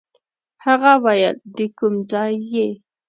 هغه 0.65 0.91
ویل 1.03 1.35
د 1.55 1.57
کوم 1.77 1.93
ځای 2.11 2.33
یې. 2.51 2.67